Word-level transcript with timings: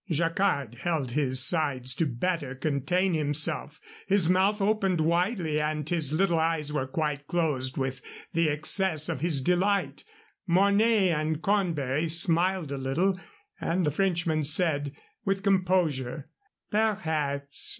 Jacquard 0.09 0.77
held 0.81 1.11
his 1.11 1.45
sides 1.45 1.93
to 1.93 2.07
better 2.07 2.55
contain 2.55 3.13
himself; 3.13 3.79
his 4.07 4.29
mouth 4.31 4.59
opened 4.59 4.99
widely 4.99 5.61
and 5.61 5.87
his 5.87 6.11
little 6.11 6.39
eyes 6.39 6.73
were 6.73 6.87
quite 6.87 7.27
closed 7.27 7.77
with 7.77 8.01
the 8.33 8.49
excess 8.49 9.09
of 9.09 9.21
his 9.21 9.41
delight. 9.41 10.03
Mornay 10.47 11.09
and 11.11 11.43
Cornbury 11.43 12.09
smiled 12.09 12.71
a 12.71 12.79
little, 12.79 13.19
and 13.59 13.85
the 13.85 13.91
Frenchman 13.91 14.41
said, 14.43 14.95
with 15.23 15.43
composure: 15.43 16.29
"Perhaps. 16.71 17.69